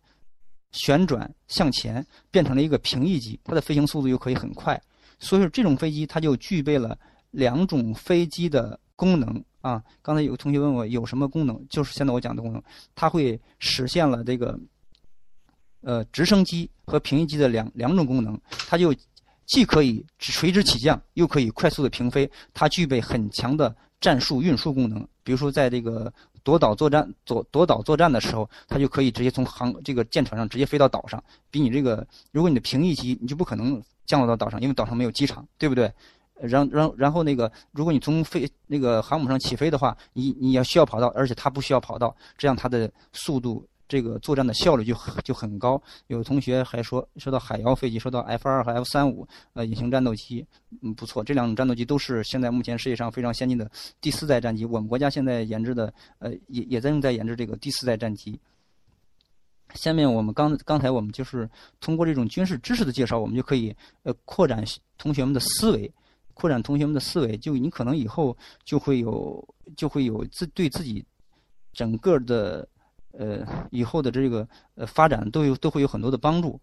[0.72, 4.82] 旋转向前，变成了一个平翼机，它的飞行速度又可以很快。
[5.20, 6.98] 所以说，这种飞机它就具备了
[7.30, 9.84] 两种飞机的功能啊。
[10.02, 12.64] 刚才有个同学问我有什么功能，就是现在我讲的功能，
[12.96, 14.60] 它会实现了这个。
[15.86, 18.36] 呃，直升机和平翼机的两两种功能，
[18.68, 18.92] 它就
[19.46, 22.28] 既可以垂直起降，又可以快速的平飞。
[22.56, 25.08] 它具备很强的战术运输功能。
[25.24, 26.12] 比如说，在这个
[26.44, 31.24] 夺岛作战、夺夺岛作战的时候，它就可以直接从航这个舰船上直接飞到岛上。
[31.52, 35.92] 比你这个，如果你的平翼机，你就不可能降落到岛上，因为岛上没有机场，对不对？
[36.42, 43.64] 然然然后那个，如果你从飞那个航母上起飞的话，你你要需要跑道，而且它不需要跑道，这样它的速度。
[43.88, 45.82] 这个作战的效率就就很高。
[46.08, 50.46] 有同学还说说到海妖飞机，说到 F 二和 F 三五，呃，隐形战斗机，
[50.82, 51.24] 嗯，不错。
[51.24, 53.70] 这两种战斗机都是现在目前世界上非常先进的
[54.02, 54.66] 第四代战机。
[54.66, 58.40] 我们国家现在研制的，呃，也也在正在研制这个第四代战机。
[59.76, 61.48] 下面我们刚刚才我们就是
[61.80, 64.64] 通过这种军事知识的介绍，我们就可以呃扩展
[64.98, 65.92] 同学们的思维，
[66.34, 67.38] 扩展同学们的思维。
[67.38, 71.06] 就你可能以后就会有就会有自对自己
[71.72, 72.68] 整个的。
[73.18, 76.60] 呃，以后的这个呃发展都有都会有很多的帮助。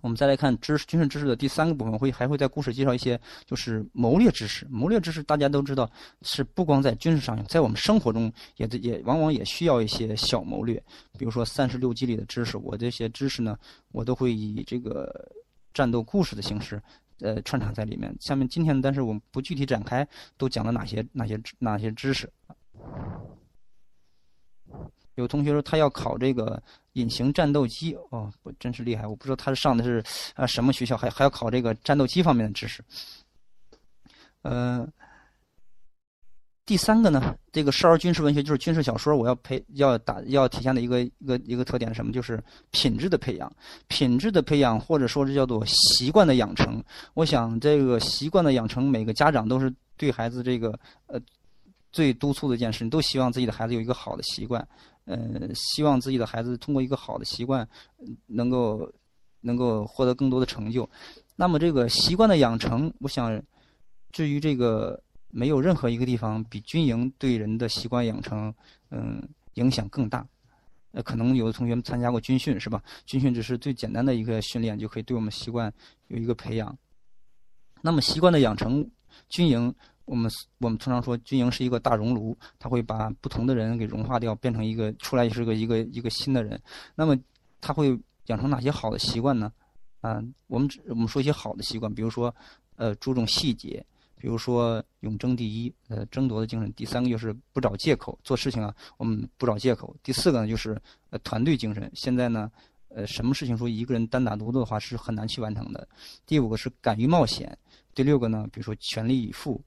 [0.00, 4.66] 我们再来看知识军事知识的第三个部分，会还会在故事介绍一些就是谋略知识。
[4.68, 5.88] 谋略知识大家都知道
[6.22, 10.82] 是不光在军事上用，在我们生活中也也往往也需要一些小谋略。
[11.16, 13.56] 比如说三十六计里的知识，我这些知识呢，
[13.92, 15.30] 我都会以这个
[15.72, 16.82] 战斗故事的形式
[17.20, 18.12] 呃穿插在里面。
[18.18, 22.28] 下面今天但是我们不具体展开，都讲了哪些哪些哪些知识。
[25.16, 26.60] 有同学说他要考这个
[26.94, 29.06] 隐形战斗机哦，我真是厉害！
[29.06, 30.02] 我不知道他是上的是
[30.34, 32.82] 啊什么学校，还还要考这个战斗机方面的知识。
[34.40, 34.88] 呃，
[36.64, 42.10] 第三个呢，这个少儿军事文学就是军事小说，我要培要打要体现的一个一个一个特点是什么？
[42.10, 43.54] 就是品质的培养，
[43.88, 46.82] 品质的培养，或者说是叫做习惯的养成。
[47.12, 50.76] 我想这个习惯的养成，每个家长都是对孩子这个
[51.06, 51.20] 呃。
[51.92, 54.66] 最督促的一件事，你都希望自己的孩子有一个好的习惯，
[55.04, 55.18] 呃，
[55.54, 57.68] 希望自己的孩子通过一个好的习惯，
[58.26, 58.90] 能够
[59.42, 60.88] 能够获得更多的成就。
[61.36, 63.42] 那么这个习惯的养成，我想，
[64.10, 68.54] 至于这个，没有任何一个地方比军营对人的习惯养成，
[68.90, 69.22] 嗯，
[69.54, 70.26] 影响更大。
[70.92, 72.82] 呃，可能有的同学们参加过军训，是吧？
[73.04, 75.72] 军训只是最简单的一个训练，就可以对我们习惯
[76.08, 76.74] 有一个培养。
[77.82, 78.90] 那么习惯的养成，
[79.28, 79.74] 军营。
[80.04, 86.60] 我们我们通常说军营是一个大熔炉，它会把不同的人给融化掉，变成一个出来是个一个一个新的人。
[86.94, 87.16] 那么
[87.60, 89.52] 他会养成哪些好的习惯呢？
[90.00, 92.34] 啊，我们我们说一些好的习惯，比如说
[92.76, 93.84] 呃注重细节，
[94.16, 96.72] 比如说永争第一，呃争夺的精神。
[96.72, 99.94] 第三个就是不找借口，做事情啊我们不找借口。
[100.02, 100.80] 第四个呢就是
[101.10, 101.88] 呃团队精神。
[101.94, 102.50] 现在呢
[102.88, 105.88] 呃什么事情说一个人单打独斗的话是很难去完成的。
[106.26, 107.56] 第五个是敢于冒险。
[107.94, 109.62] 第六个呢比如说全力以赴。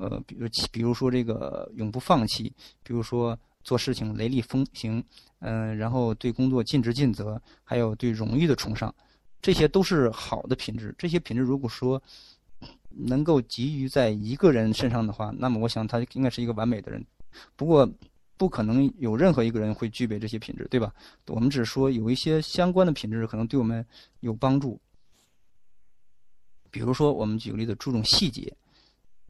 [0.00, 2.50] 呃，比如，比如说这个永不放弃，
[2.82, 5.04] 比如说做事情雷厉风行，
[5.40, 8.94] 嗯，然后对工作尽职尽责，还有对荣誉的崇尚，
[9.42, 10.94] 这些都是好的品质。
[10.96, 12.02] 这些品质如果说
[12.88, 17.04] 能够集于在一个人身上的话，那么我想他应该是一个完美的人。
[17.54, 17.86] 不过，
[18.38, 20.92] 不可能有任何一个人会具备这些品质，对吧？
[21.26, 23.86] 我们只说有一些相关的品质可能对我们
[24.20, 24.80] 有帮助。
[26.70, 28.56] 比如说，我们举个例子，注重细节。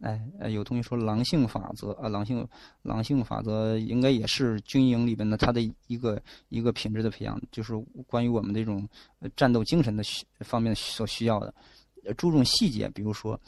[0.01, 2.47] 哎，有同学说狼性法则啊，狼性
[2.83, 7.75] 狼性法则应该也是军营里边的它的一个一个品质的培养，就是
[8.07, 8.89] 关于我们这种
[9.37, 11.55] 战斗精神的需方面所需要的，
[12.17, 12.89] 注重细节。
[12.89, 13.39] 比如说，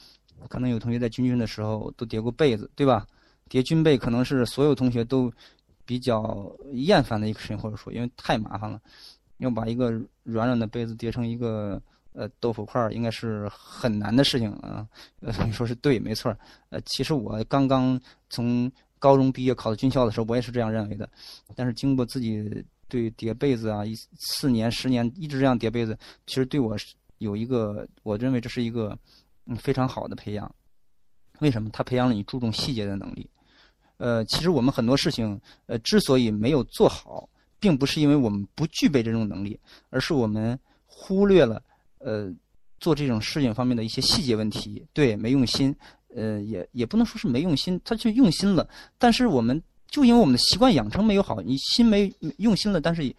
[0.49, 3.07] 可能有同学在军训的时候都叠过被子，对吧？
[3.49, 5.33] 叠军被可能是所有同学都
[5.85, 8.81] 比较厌烦的一个事情，或者说因为太麻烦了。
[9.39, 9.91] 要把一个
[10.23, 11.83] 软软的被子叠成一个
[12.13, 14.87] 呃豆腐块，应该是很难的事情啊。
[15.21, 16.37] 呃， 你说是对，没错。
[16.71, 21.09] 呃，其实我刚刚从高中毕业考到军校的时候，我也是这样认为的。
[21.57, 28.97] 但是经过自己对叠被子啊，一四年、十年一直这样叠被子，其实对我是有一个，我认为这是一个
[29.47, 30.55] 嗯非常好的培养。
[31.41, 31.69] 为什么？
[31.73, 33.29] 它培养了你注重细节的能力。
[33.97, 39.59] 呃，其实我们很多事情，呃，之所以没有做好，并不是因为我们不具备这种能力，
[39.91, 41.63] 而是我们忽略了
[42.05, 42.33] 呃
[42.79, 44.87] 做这种事情方面的一些细节问题。
[44.93, 45.75] 对，没用心。
[46.15, 48.69] 呃，也也不能说是没用心，他就用心了。
[48.99, 53.15] 但是我们就因为我们的习惯养成没有好，你心没用心了，但是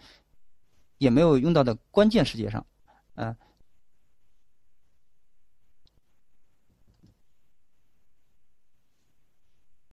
[1.00, 2.64] 也没有用到的关键时节上，
[3.16, 3.36] 啊、